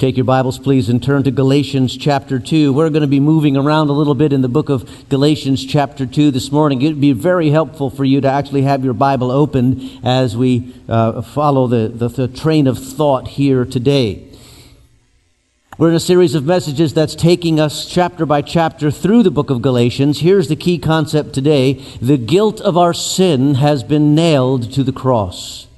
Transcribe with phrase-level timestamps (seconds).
[0.00, 2.72] Take your Bibles, please, and turn to Galatians chapter 2.
[2.72, 6.04] We're going to be moving around a little bit in the book of Galatians chapter
[6.04, 6.82] 2 this morning.
[6.82, 10.74] It would be very helpful for you to actually have your Bible open as we
[10.88, 14.26] uh, follow the, the, the train of thought here today.
[15.78, 19.48] We're in a series of messages that's taking us chapter by chapter through the book
[19.48, 20.22] of Galatians.
[20.22, 24.92] Here's the key concept today the guilt of our sin has been nailed to the
[24.92, 25.68] cross.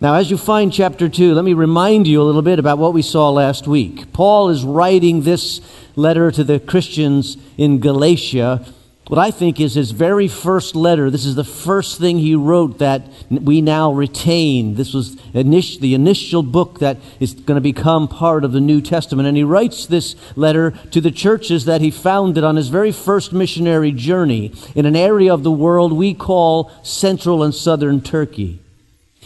[0.00, 2.94] Now, as you find chapter 2, let me remind you a little bit about what
[2.94, 4.12] we saw last week.
[4.12, 5.60] Paul is writing this
[5.96, 8.64] letter to the Christians in Galatia,
[9.08, 11.10] what I think is his very first letter.
[11.10, 14.76] This is the first thing he wrote that we now retain.
[14.76, 19.26] This was the initial book that is going to become part of the New Testament.
[19.26, 23.32] And he writes this letter to the churches that he founded on his very first
[23.32, 28.60] missionary journey in an area of the world we call Central and Southern Turkey.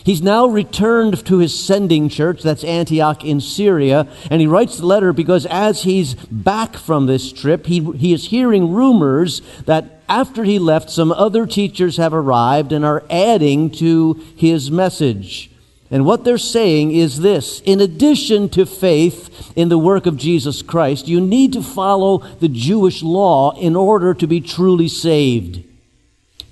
[0.05, 4.87] He's now returned to his sending church, that's Antioch in Syria, and he writes the
[4.87, 10.45] letter because as he's back from this trip, he, he is hearing rumors that after
[10.45, 15.51] he left, some other teachers have arrived and are adding to his message.
[15.91, 20.63] And what they're saying is this in addition to faith in the work of Jesus
[20.63, 25.65] Christ, you need to follow the Jewish law in order to be truly saved.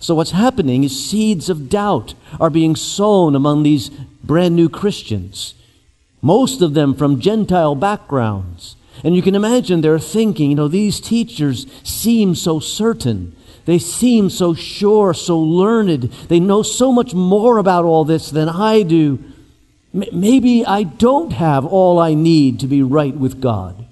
[0.00, 3.90] So, what's happening is seeds of doubt are being sown among these
[4.24, 5.54] brand new Christians,
[6.22, 8.76] most of them from Gentile backgrounds.
[9.04, 13.36] And you can imagine they're thinking, you know, these teachers seem so certain.
[13.66, 16.04] They seem so sure, so learned.
[16.28, 19.22] They know so much more about all this than I do.
[19.92, 23.86] Maybe I don't have all I need to be right with God.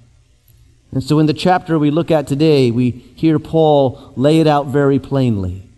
[0.91, 4.67] And so in the chapter we look at today, we hear Paul lay it out
[4.67, 5.68] very plainly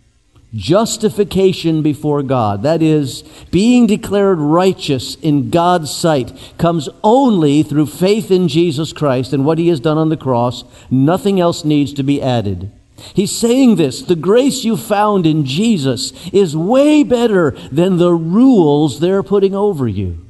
[0.54, 8.30] justification before God, that is, being declared righteous in God's sight, comes only through faith
[8.30, 10.64] in Jesus Christ and what he has done on the cross.
[10.90, 12.70] Nothing else needs to be added.
[13.14, 19.00] He's saying this the grace you found in Jesus is way better than the rules
[19.00, 20.24] they're putting over you.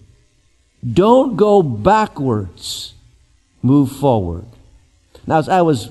[0.88, 2.94] Don't go backwards,
[3.62, 4.46] move forward.
[5.26, 5.90] Now, as I was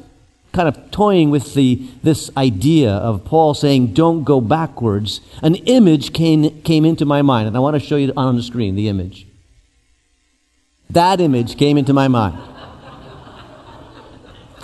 [0.51, 6.13] kind of toying with the, this idea of Paul saying, don't go backwards, an image
[6.13, 7.47] came, came into my mind.
[7.47, 9.27] And I want to show you on the screen the image.
[10.89, 12.37] That image came into my mind.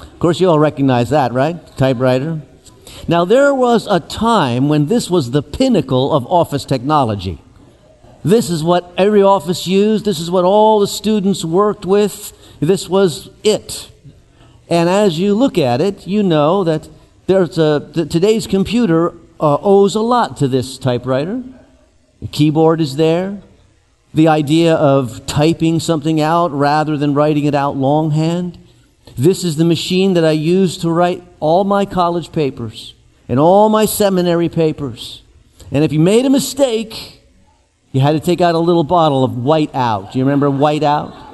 [0.01, 1.55] of course, you all recognize that, right?
[1.77, 2.41] Typewriter.
[3.07, 7.41] Now, there was a time when this was the pinnacle of office technology.
[8.25, 10.03] This is what every office used.
[10.03, 12.33] This is what all the students worked with.
[12.59, 13.89] This was it.
[14.69, 16.89] And as you look at it, you know that
[17.27, 21.43] there's a, today's computer uh, owes a lot to this typewriter.
[22.21, 23.41] The keyboard is there.
[24.13, 28.57] The idea of typing something out rather than writing it out longhand.
[29.17, 32.93] This is the machine that I use to write all my college papers
[33.29, 35.21] and all my seminary papers.
[35.71, 37.21] And if you made a mistake,
[37.91, 40.13] you had to take out a little bottle of white out.
[40.13, 41.26] Do you remember white out?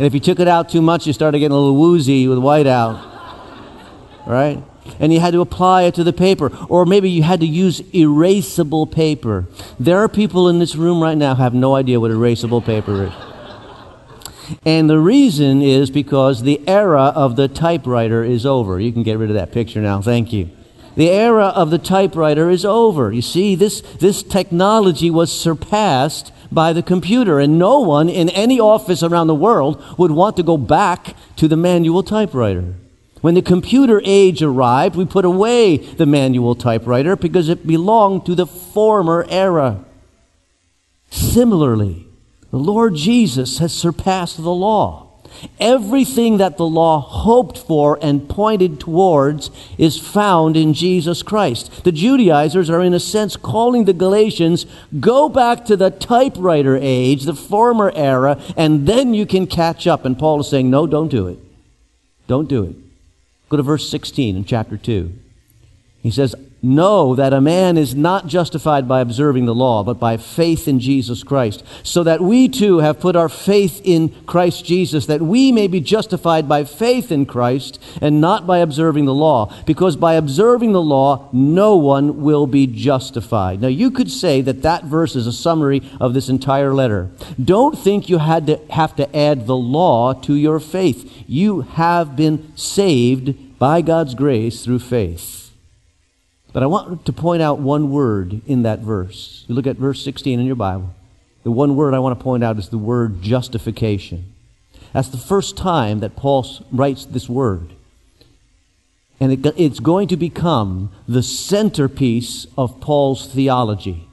[0.00, 2.38] And if you took it out too much, you started getting a little woozy with
[2.38, 3.04] whiteout.
[4.26, 4.64] Right?
[4.98, 6.50] And you had to apply it to the paper.
[6.70, 9.44] Or maybe you had to use erasable paper.
[9.78, 14.58] There are people in this room right now have no idea what erasable paper is.
[14.64, 18.80] And the reason is because the era of the typewriter is over.
[18.80, 20.00] You can get rid of that picture now.
[20.00, 20.48] Thank you.
[20.96, 23.12] The era of the typewriter is over.
[23.12, 27.38] You see, this, this technology was surpassed by the computer.
[27.38, 31.48] And no one in any office around the world would want to go back to
[31.48, 32.74] the manual typewriter.
[33.20, 38.34] When the computer age arrived, we put away the manual typewriter because it belonged to
[38.34, 39.84] the former era.
[41.10, 42.06] Similarly,
[42.50, 45.09] the Lord Jesus has surpassed the law.
[45.58, 51.84] Everything that the law hoped for and pointed towards is found in Jesus Christ.
[51.84, 54.66] The Judaizers are, in a sense, calling the Galatians,
[54.98, 60.04] go back to the typewriter age, the former era, and then you can catch up.
[60.04, 61.38] And Paul is saying, no, don't do it.
[62.26, 62.76] Don't do it.
[63.48, 65.12] Go to verse 16 in chapter 2.
[66.02, 70.16] He says, know that a man is not justified by observing the law, but by
[70.16, 71.64] faith in Jesus Christ.
[71.82, 75.80] So that we too have put our faith in Christ Jesus, that we may be
[75.80, 79.54] justified by faith in Christ and not by observing the law.
[79.64, 83.60] Because by observing the law, no one will be justified.
[83.60, 87.10] Now, you could say that that verse is a summary of this entire letter.
[87.42, 91.24] Don't think you had to have to add the law to your faith.
[91.26, 95.49] You have been saved by God's grace through faith.
[96.52, 99.44] But I want to point out one word in that verse.
[99.46, 100.94] You look at verse 16 in your Bible.
[101.44, 104.32] The one word I want to point out is the word justification.
[104.92, 107.72] That's the first time that Paul writes this word.
[109.20, 114.08] And it, it's going to become the centerpiece of Paul's theology.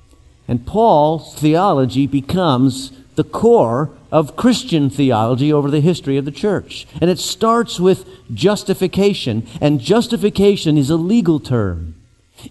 [0.48, 6.86] And Paul's theology becomes the core of Christian theology over the history of the church.
[7.01, 9.48] And it starts with justification.
[9.60, 11.95] And justification is a legal term.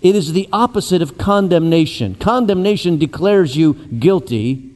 [0.03, 2.17] It is the opposite of condemnation.
[2.17, 4.71] Condemnation declares you guilty,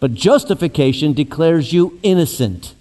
[0.00, 2.74] but justification declares you innocent,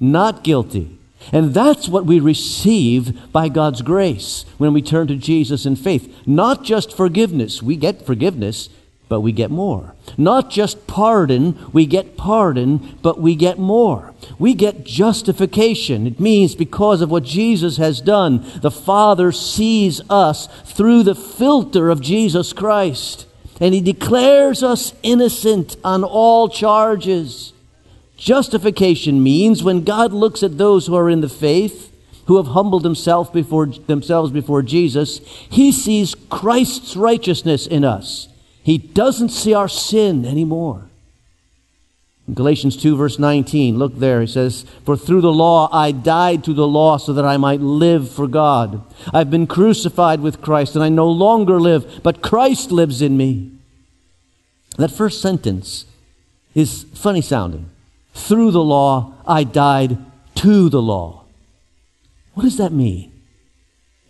[0.00, 0.98] not guilty.
[1.32, 6.14] And that's what we receive by God's grace when we turn to Jesus in faith.
[6.26, 7.62] Not just forgiveness.
[7.62, 8.68] We get forgiveness,
[9.08, 9.94] but we get more.
[10.16, 14.14] Not just pardon, we get pardon, but we get more.
[14.38, 16.06] We get justification.
[16.06, 21.90] It means because of what Jesus has done, the Father sees us through the filter
[21.90, 23.26] of Jesus Christ.
[23.60, 27.52] And He declares us innocent on all charges.
[28.16, 31.92] Justification means when God looks at those who are in the faith,
[32.26, 35.18] who have humbled themselves before, themselves before Jesus,
[35.50, 38.28] He sees Christ's righteousness in us.
[38.64, 40.88] He doesn't see our sin anymore.
[42.26, 44.22] In Galatians 2, verse 19, look there.
[44.22, 47.60] He says, For through the law I died to the law so that I might
[47.60, 48.82] live for God.
[49.12, 53.52] I've been crucified with Christ, and I no longer live, but Christ lives in me.
[54.78, 55.84] That first sentence
[56.54, 57.68] is funny sounding.
[58.14, 59.98] Through the law I died
[60.36, 61.24] to the law.
[62.32, 63.12] What does that mean?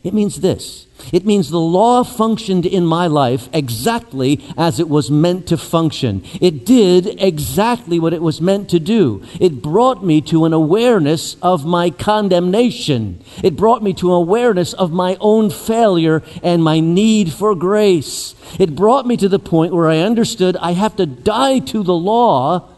[0.05, 0.87] It means this.
[1.12, 6.23] It means the law functioned in my life exactly as it was meant to function.
[6.43, 9.23] It did exactly what it was meant to do.
[9.41, 13.25] It brought me to an awareness of my condemnation.
[13.43, 18.35] It brought me to an awareness of my own failure and my need for grace.
[18.59, 21.95] It brought me to the point where I understood I have to die to the
[21.95, 22.74] law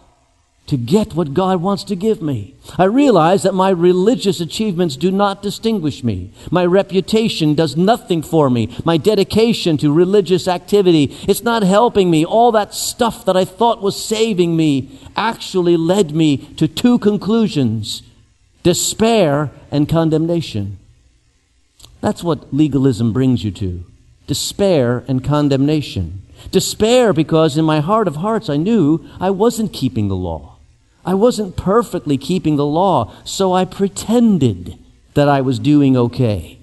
[0.66, 2.54] to get what God wants to give me.
[2.76, 6.32] I realize that my religious achievements do not distinguish me.
[6.50, 8.76] My reputation does nothing for me.
[8.84, 12.24] My dedication to religious activity, it's not helping me.
[12.24, 18.02] All that stuff that I thought was saving me actually led me to two conclusions
[18.64, 20.78] despair and condemnation.
[22.00, 23.84] That's what legalism brings you to
[24.26, 26.22] despair and condemnation.
[26.50, 30.55] Despair because in my heart of hearts I knew I wasn't keeping the law.
[31.06, 34.76] I wasn't perfectly keeping the law, so I pretended
[35.14, 36.58] that I was doing okay.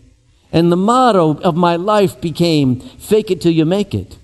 [0.51, 4.17] And the motto of my life became fake it till you make it.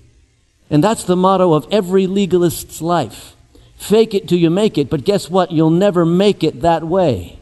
[0.68, 3.34] And that's the motto of every legalist's life.
[3.76, 5.50] Fake it till you make it, but guess what?
[5.50, 7.38] You'll never make it that way.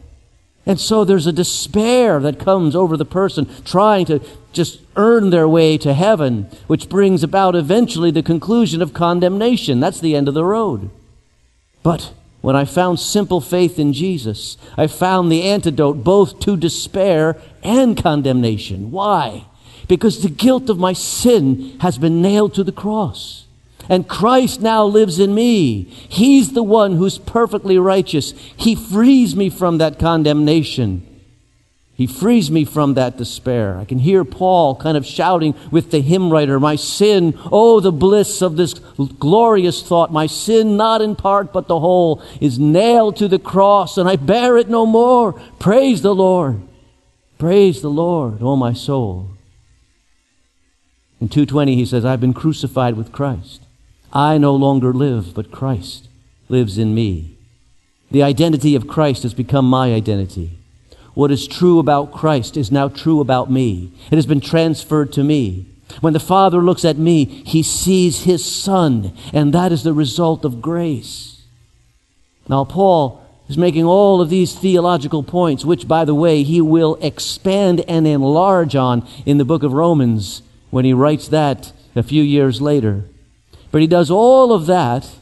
[0.64, 4.20] And so there's a despair that comes over the person trying to
[4.52, 9.80] just earn their way to heaven, which brings about eventually the conclusion of condemnation.
[9.80, 10.90] That's the end of the road.
[11.82, 12.12] But
[12.48, 17.94] when I found simple faith in Jesus, I found the antidote both to despair and
[17.94, 18.90] condemnation.
[18.90, 19.44] Why?
[19.86, 23.44] Because the guilt of my sin has been nailed to the cross.
[23.90, 25.82] And Christ now lives in me.
[26.08, 28.30] He's the one who's perfectly righteous.
[28.56, 31.06] He frees me from that condemnation.
[31.98, 33.76] He frees me from that despair.
[33.76, 37.90] I can hear Paul kind of shouting with the hymn writer, My sin, oh, the
[37.90, 38.74] bliss of this
[39.18, 40.12] glorious thought.
[40.12, 44.14] My sin, not in part, but the whole, is nailed to the cross, and I
[44.14, 45.32] bear it no more.
[45.58, 46.62] Praise the Lord.
[47.36, 49.30] Praise the Lord, oh, my soul.
[51.20, 53.62] In 220, he says, I've been crucified with Christ.
[54.12, 56.08] I no longer live, but Christ
[56.48, 57.36] lives in me.
[58.12, 60.57] The identity of Christ has become my identity.
[61.18, 63.90] What is true about Christ is now true about me.
[64.08, 65.66] It has been transferred to me.
[66.00, 70.44] When the Father looks at me, he sees his Son, and that is the result
[70.44, 71.42] of grace.
[72.48, 76.96] Now, Paul is making all of these theological points, which, by the way, he will
[77.00, 82.22] expand and enlarge on in the book of Romans when he writes that a few
[82.22, 83.06] years later.
[83.72, 85.16] But he does all of that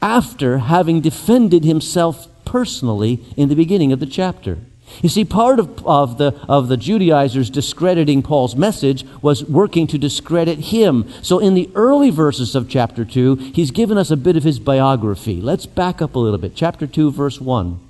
[0.00, 4.56] after having defended himself personally in the beginning of the chapter.
[5.02, 9.98] You see, part of, of, the, of the Judaizers discrediting Paul's message was working to
[9.98, 11.10] discredit him.
[11.20, 14.60] So, in the early verses of chapter 2, he's given us a bit of his
[14.60, 15.40] biography.
[15.40, 16.52] Let's back up a little bit.
[16.54, 17.80] Chapter 2, verse 1.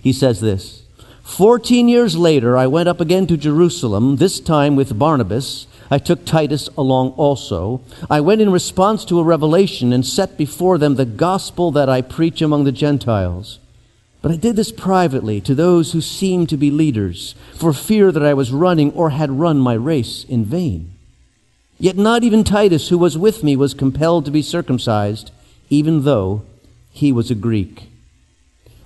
[0.00, 0.84] He says this
[1.22, 6.24] Fourteen years later, I went up again to Jerusalem, this time with Barnabas I took
[6.24, 7.82] Titus along also.
[8.08, 12.00] I went in response to a revelation and set before them the gospel that I
[12.00, 13.58] preach among the Gentiles.
[14.22, 18.24] But I did this privately to those who seemed to be leaders, for fear that
[18.24, 20.94] I was running or had run my race in vain.
[21.78, 25.30] Yet not even Titus, who was with me, was compelled to be circumcised,
[25.68, 26.40] even though
[26.90, 27.90] he was a Greek.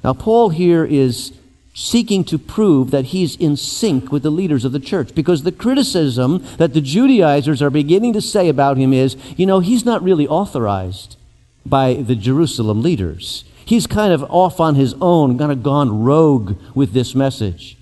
[0.02, 1.32] Now, Paul here is
[1.78, 5.52] seeking to prove that he's in sync with the leaders of the church because the
[5.52, 10.02] criticism that the Judaizers are beginning to say about him is, you know, he's not
[10.02, 11.18] really authorized
[11.66, 13.44] by the Jerusalem leaders.
[13.62, 17.76] He's kind of off on his own, kind of gone rogue with this message.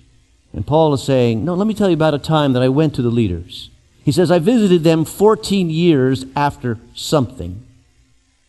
[0.51, 2.95] And Paul is saying, no, let me tell you about a time that I went
[2.95, 3.69] to the leaders.
[4.03, 7.64] He says, I visited them 14 years after something.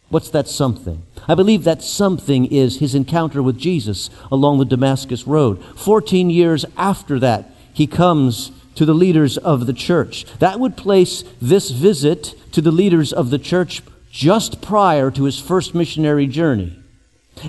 [0.08, 1.02] What's that something?
[1.26, 5.62] I believe that something is his encounter with Jesus along the Damascus Road.
[5.76, 10.24] 14 years after that, he comes to the leaders of the church.
[10.38, 15.40] That would place this visit to the leaders of the church just prior to his
[15.40, 16.78] first missionary journey.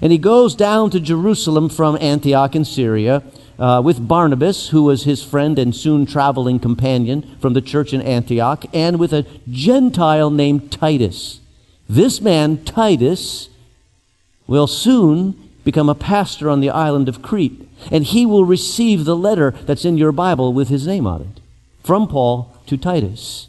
[0.01, 3.23] And he goes down to Jerusalem from Antioch in Syria
[3.59, 8.01] uh, with Barnabas, who was his friend and soon traveling companion from the church in
[8.01, 11.39] Antioch, and with a Gentile named Titus.
[11.89, 13.49] This man, Titus,
[14.45, 19.15] will soon become a pastor on the island of Crete, and he will receive the
[19.15, 21.41] letter that's in your Bible with his name on it
[21.83, 23.47] from Paul to Titus.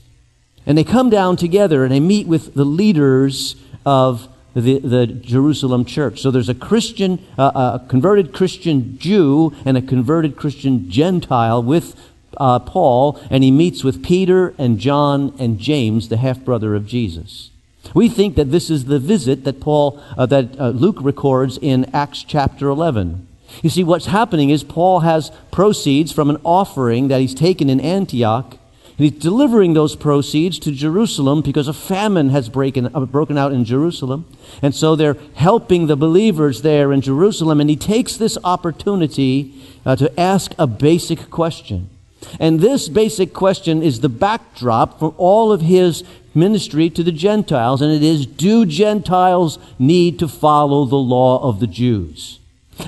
[0.67, 5.85] And they come down together and they meet with the leaders of the, the Jerusalem
[5.85, 6.21] church.
[6.21, 11.99] So there's a Christian, uh, a converted Christian Jew and a converted Christian Gentile with
[12.37, 16.87] uh, Paul, and he meets with Peter and John and James, the half brother of
[16.87, 17.51] Jesus.
[17.95, 21.87] We think that this is the visit that Paul, uh, that uh, Luke records in
[21.95, 23.27] Acts chapter 11.
[23.63, 27.81] You see, what's happening is Paul has proceeds from an offering that he's taken in
[27.81, 28.53] Antioch,
[28.99, 33.53] and he's delivering those proceeds to Jerusalem because a famine has breaking, uh, broken out
[33.53, 34.27] in Jerusalem.
[34.61, 39.55] And so they're helping the believers there in Jerusalem, and he takes this opportunity
[39.87, 41.91] uh, to ask a basic question.
[42.41, 46.03] And this basic question is the backdrop for all of his
[46.39, 51.61] ministry to the Gentiles, and it is Do Gentiles need to follow the law of
[51.61, 52.39] the Jews?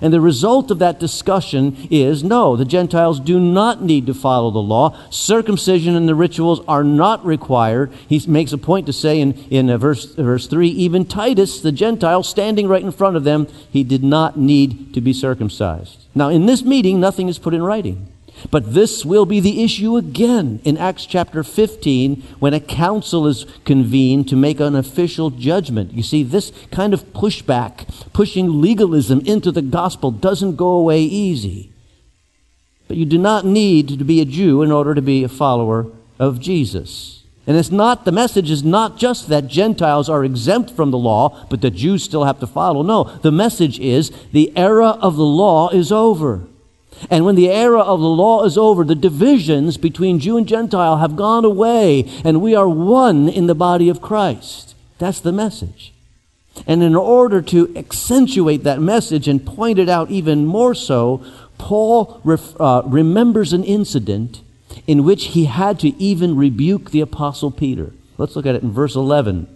[0.03, 4.51] And the result of that discussion is no, the Gentiles do not need to follow
[4.51, 4.97] the law.
[5.11, 7.93] Circumcision and the rituals are not required.
[8.09, 11.73] He makes a point to say in, in uh, verse, verse 3 even Titus, the
[11.73, 15.99] Gentile, standing right in front of them, he did not need to be circumcised.
[16.15, 18.07] Now, in this meeting, nothing is put in writing.
[18.51, 23.47] But this will be the issue again in Acts chapter 15 when a council is
[23.65, 25.93] convened to make an official judgment.
[25.93, 31.73] You see, this kind of pushback, pushing legalism into the gospel, doesn't go away easy.
[32.89, 35.87] But you do not need to be a Jew in order to be a follower
[36.19, 37.23] of Jesus.
[37.47, 41.47] And it's not, the message is not just that Gentiles are exempt from the law,
[41.49, 42.83] but that Jews still have to follow.
[42.83, 46.47] No, the message is the era of the law is over.
[47.09, 50.99] And when the era of the law is over, the divisions between Jew and Gentile
[50.99, 54.75] have gone away, and we are one in the body of Christ.
[54.99, 55.95] That's the message.
[56.67, 61.25] And in order to accentuate that message and point it out even more so,
[61.59, 64.43] Paul ref, uh, remembers an incident
[64.87, 67.93] in which he had to even rebuke the Apostle Peter.
[68.19, 69.47] Let's look at it in verse 11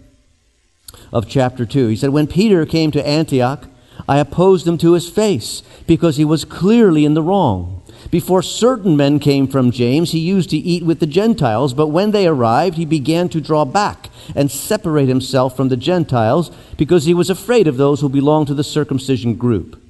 [1.11, 1.87] of chapter 2.
[1.87, 3.67] He said, When Peter came to Antioch,
[4.07, 7.81] I opposed him to his face because he was clearly in the wrong.
[8.11, 12.11] Before certain men came from James, he used to eat with the Gentiles, but when
[12.11, 17.13] they arrived, he began to draw back and separate himself from the Gentiles because he
[17.13, 19.81] was afraid of those who belonged to the circumcision group.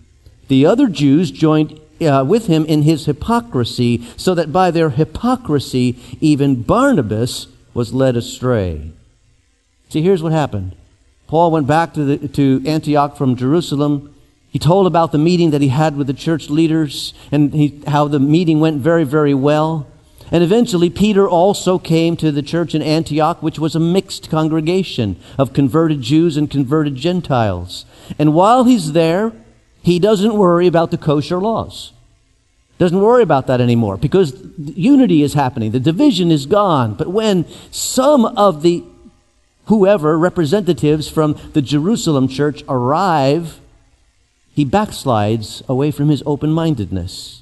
[0.47, 5.97] The other Jews joined uh, with him in his hypocrisy, so that by their hypocrisy,
[6.21, 8.91] even Barnabas was led astray.
[9.89, 10.75] See, here's what happened.
[11.27, 14.13] Paul went back to, the, to Antioch from Jerusalem.
[14.49, 18.07] He told about the meeting that he had with the church leaders and he, how
[18.07, 19.87] the meeting went very, very well.
[20.31, 25.17] And eventually, Peter also came to the church in Antioch, which was a mixed congregation
[25.37, 27.85] of converted Jews and converted Gentiles.
[28.17, 29.33] And while he's there,
[29.83, 31.93] he doesn't worry about the kosher laws.
[32.77, 35.71] Doesn't worry about that anymore because unity is happening.
[35.71, 36.95] The division is gone.
[36.95, 38.83] But when some of the
[39.65, 43.59] whoever representatives from the Jerusalem church arrive,
[44.53, 47.41] he backslides away from his open mindedness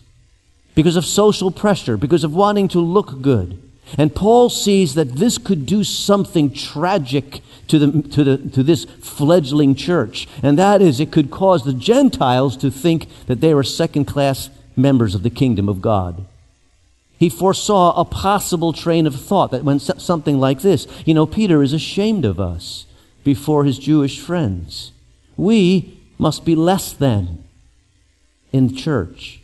[0.76, 3.62] because of social pressure, because of wanting to look good.
[3.98, 8.86] And Paul sees that this could do something tragic to, the, to, the, to this
[8.86, 10.28] fledgling church.
[10.42, 14.50] And that is, it could cause the Gentiles to think that they were second class
[14.76, 16.26] members of the kingdom of God.
[17.18, 21.64] He foresaw a possible train of thought that went something like this You know, Peter
[21.64, 22.86] is ashamed of us
[23.24, 24.92] before his Jewish friends.
[25.38, 27.44] We must be less than
[28.52, 29.42] in the church.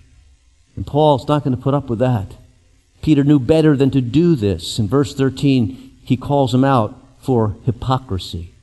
[0.75, 2.35] And Paul's not going to put up with that.
[3.01, 4.79] Peter knew better than to do this.
[4.79, 8.53] In verse 13, he calls him out for hypocrisy.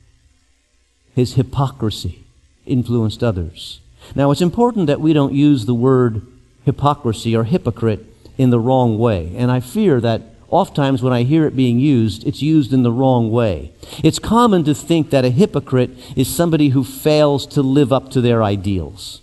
[1.15, 2.23] His hypocrisy
[2.65, 3.79] influenced others.
[4.15, 6.25] Now, it's important that we don't use the word
[6.65, 8.05] hypocrisy or hypocrite
[8.37, 9.33] in the wrong way.
[9.35, 12.91] And I fear that oftentimes when I hear it being used, it's used in the
[12.91, 13.71] wrong way.
[14.03, 18.21] It's common to think that a hypocrite is somebody who fails to live up to
[18.21, 19.21] their ideals.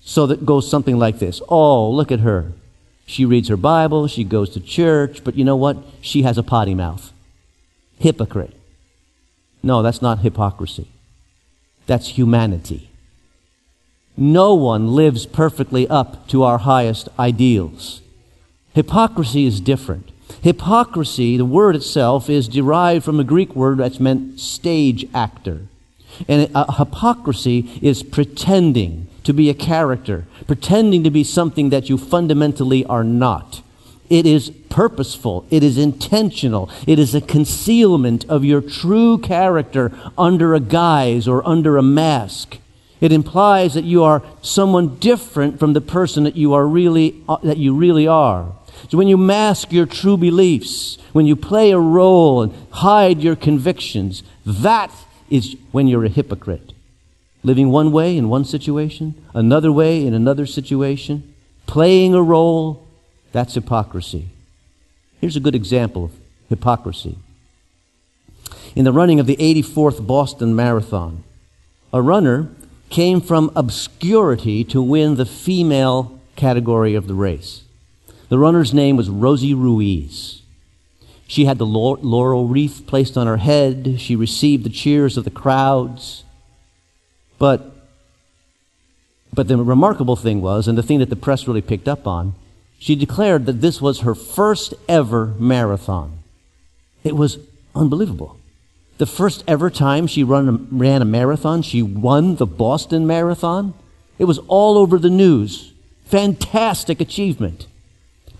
[0.00, 1.40] So that goes something like this.
[1.48, 2.52] Oh, look at her.
[3.06, 5.78] She reads her Bible, she goes to church, but you know what?
[6.02, 7.12] She has a potty mouth.
[7.98, 8.54] Hypocrite.
[9.62, 10.88] No, that's not hypocrisy.
[11.86, 12.90] That's humanity.
[14.16, 18.02] No one lives perfectly up to our highest ideals.
[18.78, 20.12] Hypocrisy is different.
[20.40, 25.62] Hypocrisy, the word itself, is derived from a Greek word that's meant stage actor.
[26.28, 32.84] And hypocrisy is pretending to be a character, pretending to be something that you fundamentally
[32.84, 33.62] are not.
[34.08, 35.44] It is purposeful.
[35.50, 36.70] It is intentional.
[36.86, 42.58] It is a concealment of your true character under a guise or under a mask.
[43.00, 47.38] It implies that you are someone different from the person that you are really, uh,
[47.42, 48.52] that you really are.
[48.88, 53.36] So when you mask your true beliefs, when you play a role and hide your
[53.36, 54.90] convictions, that
[55.28, 56.72] is when you're a hypocrite.
[57.42, 61.34] Living one way in one situation, another way in another situation,
[61.66, 62.86] playing a role,
[63.30, 64.30] that's hypocrisy.
[65.20, 66.12] Here's a good example of
[66.48, 67.18] hypocrisy.
[68.74, 71.24] In the running of the 84th Boston Marathon,
[71.92, 72.48] a runner
[72.88, 77.64] came from obscurity to win the female category of the race.
[78.28, 80.42] The runner's name was Rosie Ruiz.
[81.26, 83.96] She had the laurel wreath placed on her head.
[83.98, 86.24] She received the cheers of the crowds.
[87.38, 87.74] But,
[89.32, 92.34] but the remarkable thing was, and the thing that the press really picked up on,
[92.78, 96.18] she declared that this was her first ever marathon.
[97.04, 97.38] It was
[97.74, 98.36] unbelievable.
[98.98, 103.74] The first ever time she run, ran a marathon, she won the Boston Marathon.
[104.18, 105.72] It was all over the news.
[106.06, 107.66] Fantastic achievement.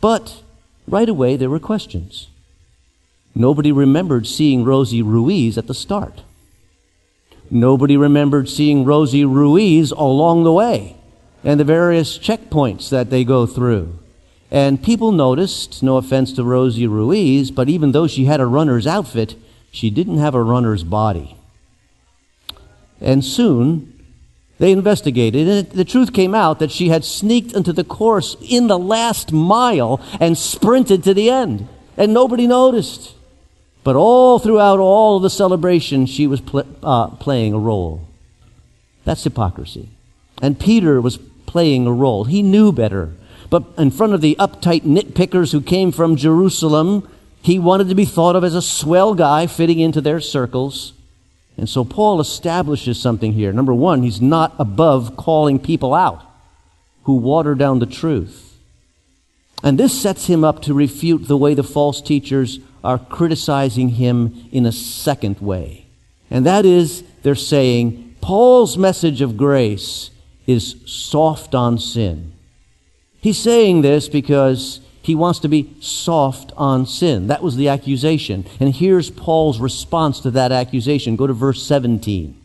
[0.01, 0.43] But
[0.87, 2.29] right away, there were questions.
[3.35, 6.23] Nobody remembered seeing Rosie Ruiz at the start.
[7.51, 10.97] Nobody remembered seeing Rosie Ruiz along the way
[11.45, 13.99] and the various checkpoints that they go through.
[14.51, 18.87] And people noticed, no offense to Rosie Ruiz, but even though she had a runner's
[18.87, 19.37] outfit,
[19.71, 21.37] she didn't have a runner's body.
[23.01, 23.98] And soon,
[24.59, 28.67] they investigated, and the truth came out that she had sneaked into the course in
[28.67, 33.15] the last mile and sprinted to the end, and nobody noticed.
[33.85, 38.07] But all throughout all the celebration, she was pl- uh, playing a role.
[39.05, 39.89] That's hypocrisy.
[40.43, 42.25] And Peter was playing a role.
[42.25, 43.13] He knew better.
[43.49, 47.09] But in front of the uptight nitpickers who came from Jerusalem,
[47.41, 50.93] he wanted to be thought of as a swell guy fitting into their circles.
[51.59, 53.53] And so Paul establishes something here.
[53.53, 56.23] Number one, he's not above calling people out
[57.03, 58.57] who water down the truth.
[59.65, 64.49] And this sets him up to refute the way the false teachers are criticizing him
[64.53, 65.87] in a second way.
[66.31, 70.11] And that is, they're saying, Paul's message of grace
[70.47, 72.33] is soft on sin.
[73.21, 77.29] He's saying this because he wants to be soft on sin.
[77.29, 78.45] That was the accusation.
[78.61, 81.17] And here's Paul's response to that accusation.
[81.17, 82.39] Go to verse 17.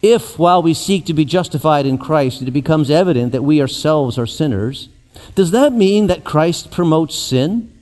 [0.00, 4.16] If, while we seek to be justified in Christ, it becomes evident that we ourselves
[4.16, 4.88] are sinners,
[5.34, 7.72] does that mean that Christ promotes sin?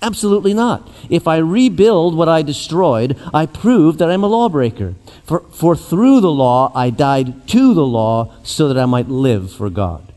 [0.00, 0.88] Absolutely not.
[1.10, 4.94] If I rebuild what I destroyed, I prove that I'm a lawbreaker.
[5.24, 9.52] For, for through the law I died to the law so that I might live
[9.52, 10.11] for God.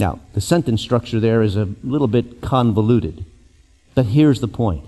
[0.00, 3.26] Now, the sentence structure there is a little bit convoluted,
[3.94, 4.82] but here's the point.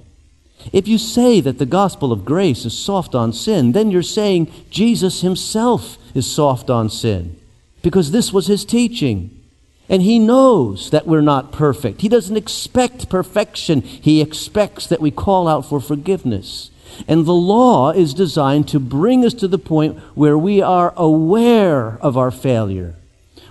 [0.72, 4.50] If you say that the gospel of grace is soft on sin, then you're saying
[4.70, 7.38] Jesus himself is soft on sin,
[7.82, 9.38] because this was his teaching.
[9.86, 12.00] And he knows that we're not perfect.
[12.00, 13.82] He doesn't expect perfection.
[13.82, 16.70] He expects that we call out for forgiveness.
[17.06, 21.98] And the law is designed to bring us to the point where we are aware
[22.00, 22.96] of our failure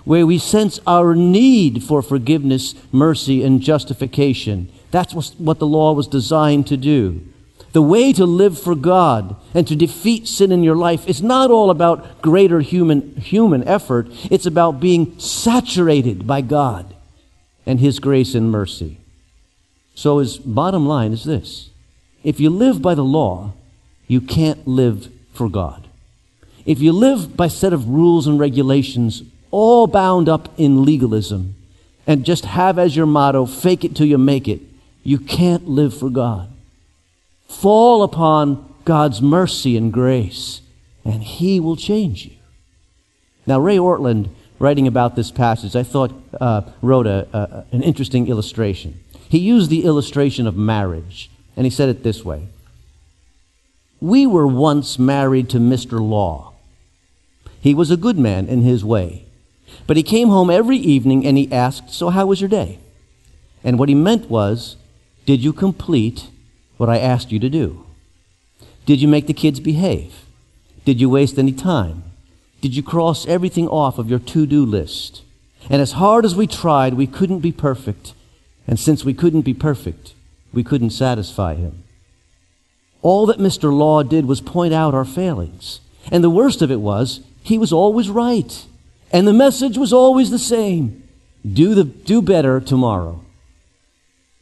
[0.04, 4.70] where we sense our need for forgiveness, mercy, and justification.
[4.90, 7.26] That's what the law was designed to do.
[7.72, 11.50] The way to live for God and to defeat sin in your life is not
[11.50, 14.08] all about greater human, human effort.
[14.30, 16.94] It's about being saturated by God
[17.64, 18.98] and His grace and mercy.
[19.94, 21.70] So his bottom line is this.
[22.22, 23.52] If you live by the law,
[24.06, 25.88] you can't live for God.
[26.64, 31.54] If you live by set of rules and regulations all bound up in legalism
[32.06, 34.60] and just have as your motto, fake it till you make it,
[35.04, 36.48] you can't live for God.
[37.48, 40.62] Fall upon God's mercy and grace,
[41.04, 42.32] and He will change you.
[43.46, 48.28] Now, Ray Ortlund, writing about this passage, I thought uh, wrote a, a, an interesting
[48.28, 48.98] illustration.
[49.28, 52.48] He used the illustration of marriage, and he said it this way
[54.00, 56.00] We were once married to Mr.
[56.00, 56.52] Law.
[57.60, 59.26] He was a good man in his way.
[59.86, 62.78] But he came home every evening and he asked, So, how was your day?
[63.64, 64.76] And what he meant was,
[65.26, 66.28] Did you complete
[66.76, 67.86] what I asked you to do?
[68.86, 70.24] Did you make the kids behave?
[70.84, 72.02] Did you waste any time?
[72.60, 75.22] Did you cross everything off of your to do list?
[75.70, 78.14] And as hard as we tried, we couldn't be perfect.
[78.66, 80.14] And since we couldn't be perfect,
[80.52, 81.84] we couldn't satisfy him.
[83.00, 83.72] All that Mr.
[83.76, 85.80] Law did was point out our failings.
[86.10, 88.66] And the worst of it was, he was always right.
[89.12, 91.02] And the message was always the same
[91.50, 93.22] do, the, do better tomorrow.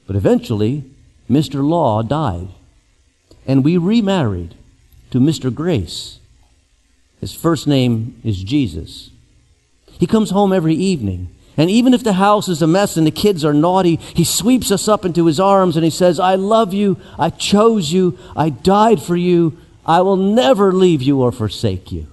[0.06, 0.84] But eventually,
[1.28, 1.66] Mr.
[1.66, 2.48] Law died,
[3.46, 4.54] and we remarried
[5.10, 5.52] to Mr.
[5.54, 6.18] Grace.
[7.20, 9.10] His first name is Jesus.
[9.98, 13.10] He comes home every evening, and even if the house is a mess and the
[13.10, 16.72] kids are naughty, he sweeps us up into his arms and he says, I love
[16.72, 21.92] you, I chose you, I died for you, I will never leave you or forsake
[21.92, 22.06] you.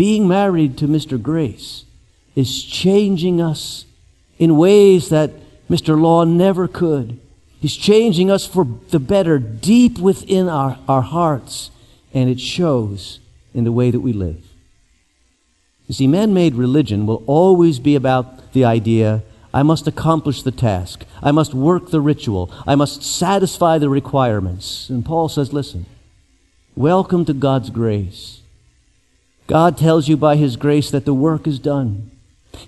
[0.00, 1.20] Being married to Mr.
[1.20, 1.84] Grace
[2.34, 3.84] is changing us
[4.38, 5.30] in ways that
[5.68, 6.00] Mr.
[6.00, 7.20] Law never could.
[7.60, 11.70] He's changing us for the better deep within our, our hearts,
[12.14, 13.20] and it shows
[13.52, 14.42] in the way that we live.
[15.86, 20.50] You see, man made religion will always be about the idea I must accomplish the
[20.50, 24.88] task, I must work the ritual, I must satisfy the requirements.
[24.88, 25.84] And Paul says, listen,
[26.74, 28.39] welcome to God's grace.
[29.50, 32.12] God tells you by His grace that the work is done.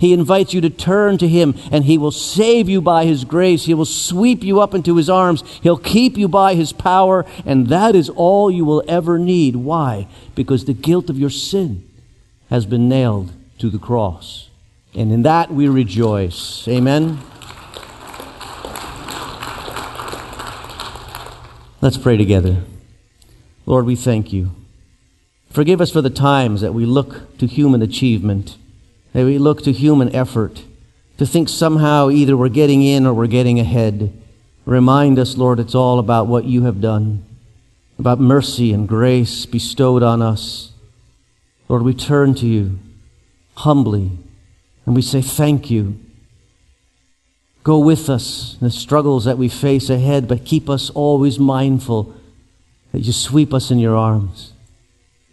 [0.00, 3.66] He invites you to turn to Him and He will save you by His grace.
[3.66, 5.44] He will sweep you up into His arms.
[5.62, 9.54] He'll keep you by His power, and that is all you will ever need.
[9.54, 10.08] Why?
[10.34, 11.88] Because the guilt of your sin
[12.50, 14.50] has been nailed to the cross.
[14.92, 16.66] And in that we rejoice.
[16.66, 17.20] Amen.
[21.80, 22.64] Let's pray together.
[23.66, 24.50] Lord, we thank you.
[25.52, 28.56] Forgive us for the times that we look to human achievement,
[29.12, 30.64] that we look to human effort,
[31.18, 34.18] to think somehow either we're getting in or we're getting ahead.
[34.64, 37.26] Remind us, Lord, it's all about what you have done,
[37.98, 40.72] about mercy and grace bestowed on us.
[41.68, 42.78] Lord, we turn to you
[43.56, 44.10] humbly
[44.86, 46.00] and we say thank you.
[47.62, 52.14] Go with us in the struggles that we face ahead, but keep us always mindful
[52.90, 54.51] that you sweep us in your arms.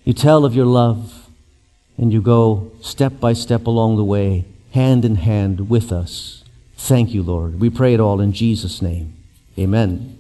[0.04, 1.30] You tell of your love,
[1.98, 6.44] and you go step by step along the way, hand in hand with us.
[6.76, 7.60] Thank you, Lord.
[7.60, 9.16] We pray it all in Jesus' name.
[9.58, 10.19] Amen.